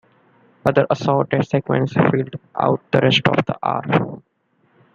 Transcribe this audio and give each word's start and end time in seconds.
Other 0.65 0.87
assorted 0.89 1.45
segments 1.47 1.93
filled 1.93 2.33
out 2.59 2.81
the 2.91 3.01
rest 3.01 3.21
of 3.27 3.45
the 3.45 3.55
hour. 3.61 4.23